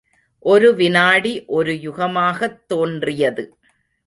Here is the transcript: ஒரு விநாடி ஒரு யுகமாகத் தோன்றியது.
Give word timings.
ஒரு 0.39 0.75
விநாடி 0.75 1.45
ஒரு 1.45 1.73
யுகமாகத் 1.73 2.65
தோன்றியது. 2.67 3.57